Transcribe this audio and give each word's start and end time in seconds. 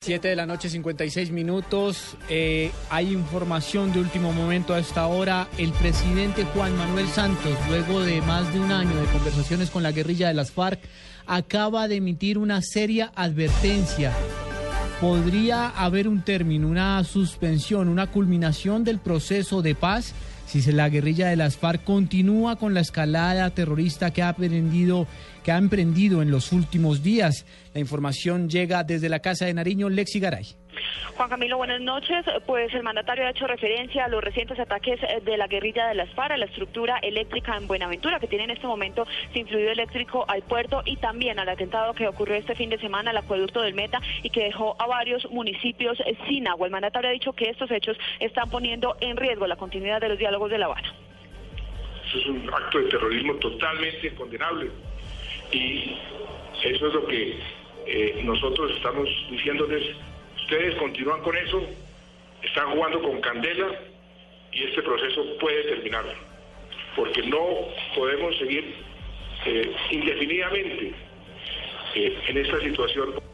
7 0.00 0.28
de 0.28 0.36
la 0.36 0.46
noche, 0.46 0.70
56 0.70 1.32
minutos. 1.32 2.16
Eh, 2.28 2.70
hay 2.88 3.12
información 3.12 3.92
de 3.92 3.98
último 3.98 4.32
momento 4.32 4.72
a 4.72 4.78
esta 4.78 5.08
hora. 5.08 5.48
El 5.58 5.72
presidente 5.72 6.44
Juan 6.44 6.76
Manuel 6.76 7.08
Santos, 7.08 7.58
luego 7.68 8.00
de 8.00 8.22
más 8.22 8.52
de 8.54 8.60
un 8.60 8.70
año 8.70 8.94
de 8.94 9.06
conversaciones 9.06 9.70
con 9.70 9.82
la 9.82 9.90
guerrilla 9.90 10.28
de 10.28 10.34
las 10.34 10.52
FARC, 10.52 10.78
acaba 11.26 11.88
de 11.88 11.96
emitir 11.96 12.38
una 12.38 12.62
seria 12.62 13.10
advertencia. 13.16 14.12
Podría 15.00 15.68
haber 15.68 16.08
un 16.08 16.22
término, 16.22 16.66
una 16.66 17.02
suspensión, 17.04 17.88
una 17.88 18.08
culminación 18.08 18.82
del 18.82 18.98
proceso 18.98 19.62
de 19.62 19.76
paz 19.76 20.12
si 20.48 20.62
la 20.72 20.88
guerrilla 20.88 21.28
de 21.28 21.36
las 21.36 21.58
FARC 21.58 21.84
continúa 21.84 22.56
con 22.56 22.72
la 22.72 22.80
escalada 22.80 23.50
terrorista 23.50 24.12
que 24.12 24.22
ha 24.22 24.34
que 25.44 25.52
ha 25.52 25.58
emprendido 25.58 26.22
en 26.22 26.30
los 26.30 26.52
últimos 26.52 27.02
días. 27.02 27.44
La 27.74 27.80
información 27.80 28.48
llega 28.48 28.82
desde 28.82 29.10
la 29.10 29.20
Casa 29.20 29.44
de 29.44 29.52
Nariño, 29.54 29.90
Lexi 29.90 30.20
Garay. 30.20 30.46
Juan 31.14 31.28
Camilo, 31.28 31.56
buenas 31.56 31.80
noches. 31.80 32.24
Pues 32.46 32.72
el 32.74 32.82
mandatario 32.82 33.26
ha 33.26 33.30
hecho 33.30 33.46
referencia 33.46 34.04
a 34.04 34.08
los 34.08 34.22
recientes 34.22 34.58
ataques 34.58 35.00
de 35.24 35.36
la 35.36 35.46
guerrilla 35.46 35.88
de 35.88 35.94
las 35.94 36.10
FARC, 36.14 36.32
a 36.32 36.36
la 36.36 36.44
estructura 36.46 36.98
eléctrica 36.98 37.56
en 37.56 37.66
Buenaventura, 37.66 38.20
que 38.20 38.26
tiene 38.26 38.44
en 38.44 38.50
este 38.50 38.66
momento 38.66 39.06
sin 39.32 39.46
fluido 39.46 39.70
eléctrico 39.70 40.24
al 40.28 40.42
puerto 40.42 40.82
y 40.84 40.96
también 40.96 41.38
al 41.38 41.48
atentado 41.48 41.94
que 41.94 42.06
ocurrió 42.06 42.36
este 42.36 42.54
fin 42.54 42.70
de 42.70 42.78
semana 42.78 43.10
al 43.10 43.16
acueducto 43.16 43.62
del 43.62 43.74
Meta 43.74 44.00
y 44.22 44.30
que 44.30 44.44
dejó 44.44 44.76
a 44.78 44.86
varios 44.86 45.28
municipios 45.30 45.98
sin 46.26 46.46
agua. 46.48 46.66
El 46.66 46.72
mandatario 46.72 47.10
ha 47.10 47.12
dicho 47.12 47.32
que 47.32 47.50
estos 47.50 47.70
hechos 47.70 47.96
están 48.20 48.50
poniendo 48.50 48.96
en 49.00 49.16
riesgo 49.16 49.46
la 49.46 49.56
continuidad 49.56 50.00
de 50.00 50.10
los 50.10 50.18
diálogos 50.18 50.50
de 50.50 50.58
La 50.58 50.66
Habana. 50.66 50.94
Es 52.14 52.26
un 52.26 52.48
acto 52.52 52.78
de 52.78 52.88
terrorismo 52.88 53.34
totalmente 53.34 54.14
condenable 54.14 54.70
y 55.52 55.96
eso 56.64 56.86
es 56.86 56.94
lo 56.94 57.06
que 57.06 57.38
eh, 57.86 58.20
nosotros 58.24 58.70
estamos 58.76 59.08
diciéndoles 59.30 59.96
ustedes 60.48 60.76
continúan 60.76 61.20
con 61.20 61.36
eso, 61.36 61.62
están 62.42 62.70
jugando 62.70 63.02
con 63.02 63.20
candela 63.20 63.68
y 64.50 64.64
este 64.64 64.80
proceso 64.82 65.36
puede 65.38 65.62
terminar, 65.64 66.04
porque 66.96 67.22
no 67.24 67.44
podemos 67.94 68.34
seguir 68.38 68.74
eh, 69.44 69.70
indefinidamente 69.90 70.94
eh, 71.94 72.18
en 72.28 72.38
esta 72.38 72.60
situación. 72.60 73.27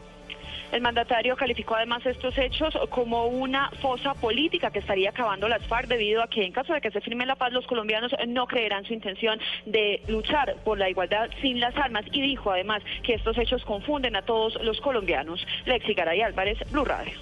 El 0.75 0.81
mandatario 0.81 1.37
calificó 1.37 1.75
además 1.75 2.05
estos 2.05 2.37
hechos 2.37 2.77
como 2.89 3.27
una 3.27 3.71
fosa 3.81 4.13
política 4.13 4.71
que 4.71 4.79
estaría 4.79 5.11
acabando 5.11 5.47
las 5.47 5.65
FARC 5.67 5.87
debido 5.87 6.21
a 6.21 6.27
que 6.27 6.43
en 6.43 6.51
caso 6.51 6.73
de 6.73 6.81
que 6.81 6.91
se 6.91 6.99
firme 6.99 7.25
la 7.25 7.37
paz 7.37 7.53
los 7.53 7.65
colombianos 7.65 8.11
no 8.27 8.45
creerán 8.45 8.83
su 8.83 8.93
intención 8.93 9.39
de 9.65 10.01
luchar 10.09 10.57
por 10.65 10.77
la 10.77 10.89
igualdad 10.89 11.29
sin 11.41 11.61
las 11.61 11.73
armas 11.77 12.03
y 12.11 12.21
dijo 12.21 12.51
además 12.51 12.83
que 13.03 13.13
estos 13.13 13.37
hechos 13.37 13.63
confunden 13.63 14.17
a 14.17 14.23
todos 14.23 14.61
los 14.65 14.81
colombianos. 14.81 15.47
Lexi 15.65 15.93
Garay 15.93 16.19
Álvarez, 16.19 16.57
Blue 16.69 16.83
Radio. 16.83 17.13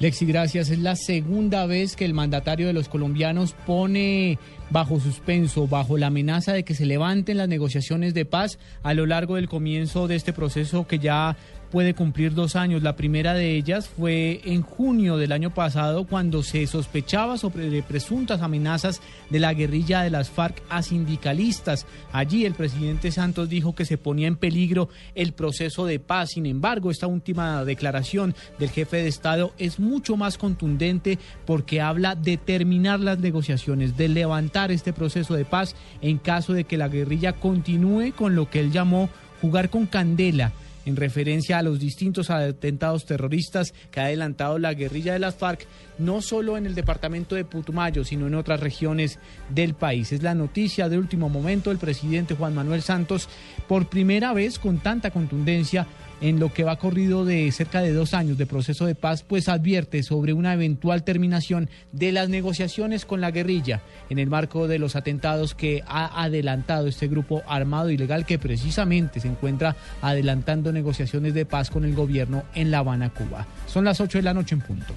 Lexi, 0.00 0.24
gracias. 0.24 0.70
Es 0.70 0.78
la 0.78 0.96
segunda 0.96 1.66
vez 1.66 1.96
que 1.96 2.06
el 2.06 2.14
mandatario 2.14 2.66
de 2.66 2.72
los 2.72 2.88
colombianos 2.88 3.52
pone 3.66 4.38
bajo 4.72 4.98
suspenso, 4.98 5.68
bajo 5.68 5.98
la 5.98 6.06
amenaza 6.06 6.52
de 6.52 6.64
que 6.64 6.74
se 6.74 6.86
levanten 6.86 7.36
las 7.36 7.48
negociaciones 7.48 8.14
de 8.14 8.24
paz 8.24 8.58
a 8.82 8.94
lo 8.94 9.06
largo 9.06 9.36
del 9.36 9.48
comienzo 9.48 10.08
de 10.08 10.16
este 10.16 10.32
proceso 10.32 10.86
que 10.86 10.98
ya 10.98 11.36
puede 11.72 11.94
cumplir 11.94 12.34
dos 12.34 12.54
años. 12.54 12.82
La 12.82 12.96
primera 12.96 13.32
de 13.32 13.56
ellas 13.56 13.88
fue 13.88 14.42
en 14.44 14.60
junio 14.60 15.16
del 15.16 15.32
año 15.32 15.54
pasado 15.54 16.06
cuando 16.06 16.42
se 16.42 16.66
sospechaba 16.66 17.38
sobre 17.38 17.82
presuntas 17.82 18.42
amenazas 18.42 19.00
de 19.30 19.40
la 19.40 19.54
guerrilla 19.54 20.02
de 20.02 20.10
las 20.10 20.28
FARC 20.28 20.62
a 20.68 20.82
sindicalistas. 20.82 21.86
Allí 22.12 22.44
el 22.44 22.52
presidente 22.52 23.10
Santos 23.10 23.48
dijo 23.48 23.74
que 23.74 23.86
se 23.86 23.96
ponía 23.96 24.28
en 24.28 24.36
peligro 24.36 24.90
el 25.14 25.32
proceso 25.32 25.86
de 25.86 25.98
paz. 25.98 26.32
Sin 26.34 26.44
embargo, 26.44 26.90
esta 26.90 27.06
última 27.06 27.64
declaración 27.64 28.34
del 28.58 28.68
jefe 28.68 28.98
de 28.98 29.08
Estado 29.08 29.54
es 29.56 29.80
mucho 29.80 30.18
más 30.18 30.36
contundente 30.36 31.18
porque 31.46 31.80
habla 31.80 32.14
de 32.14 32.36
terminar 32.36 33.00
las 33.00 33.18
negociaciones, 33.18 33.96
de 33.96 34.08
levantar 34.08 34.61
este 34.70 34.92
proceso 34.92 35.34
de 35.34 35.44
paz 35.44 35.74
en 36.00 36.18
caso 36.18 36.52
de 36.52 36.64
que 36.64 36.76
la 36.76 36.88
guerrilla 36.88 37.32
continúe 37.32 38.12
con 38.14 38.34
lo 38.34 38.48
que 38.48 38.60
él 38.60 38.72
llamó 38.72 39.08
jugar 39.40 39.70
con 39.70 39.86
candela 39.86 40.52
en 40.84 40.96
referencia 40.96 41.58
a 41.58 41.62
los 41.62 41.78
distintos 41.78 42.30
atentados 42.30 43.06
terroristas 43.06 43.72
que 43.90 44.00
ha 44.00 44.04
adelantado 44.04 44.58
la 44.58 44.74
guerrilla 44.74 45.12
de 45.12 45.18
las 45.18 45.36
FARC, 45.36 45.66
no 45.98 46.20
solo 46.22 46.56
en 46.56 46.66
el 46.66 46.74
departamento 46.74 47.34
de 47.34 47.44
Putumayo, 47.44 48.04
sino 48.04 48.26
en 48.26 48.34
otras 48.34 48.60
regiones 48.60 49.18
del 49.48 49.74
país. 49.74 50.12
Es 50.12 50.22
la 50.22 50.34
noticia 50.34 50.88
de 50.88 50.98
último 50.98 51.28
momento. 51.28 51.70
El 51.70 51.78
presidente 51.78 52.34
Juan 52.34 52.54
Manuel 52.54 52.82
Santos, 52.82 53.28
por 53.68 53.88
primera 53.88 54.32
vez 54.32 54.58
con 54.58 54.78
tanta 54.78 55.10
contundencia, 55.10 55.86
en 56.22 56.38
lo 56.38 56.52
que 56.52 56.64
va 56.64 56.76
corrido 56.76 57.24
de 57.24 57.50
cerca 57.52 57.82
de 57.82 57.92
dos 57.92 58.14
años 58.14 58.38
de 58.38 58.46
proceso 58.46 58.86
de 58.86 58.94
paz, 58.94 59.24
pues 59.24 59.48
advierte 59.48 60.02
sobre 60.02 60.32
una 60.32 60.54
eventual 60.54 61.02
terminación 61.02 61.68
de 61.90 62.12
las 62.12 62.28
negociaciones 62.28 63.04
con 63.04 63.20
la 63.20 63.32
guerrilla 63.32 63.82
en 64.08 64.18
el 64.18 64.30
marco 64.30 64.68
de 64.68 64.78
los 64.78 64.96
atentados 64.96 65.54
que 65.54 65.82
ha 65.86 66.22
adelantado 66.22 66.86
este 66.86 67.08
grupo 67.08 67.42
armado 67.46 67.90
ilegal 67.90 68.24
que 68.24 68.38
precisamente 68.38 69.20
se 69.20 69.28
encuentra 69.28 69.76
adelantando 70.00 70.72
negociaciones 70.72 71.34
de 71.34 71.44
paz 71.44 71.70
con 71.70 71.84
el 71.84 71.94
gobierno 71.94 72.44
en 72.54 72.70
La 72.70 72.78
Habana, 72.78 73.10
Cuba. 73.10 73.46
Son 73.66 73.84
las 73.84 74.00
8 74.00 74.18
de 74.18 74.22
la 74.22 74.34
noche 74.34 74.54
en 74.54 74.60
punto. 74.60 74.94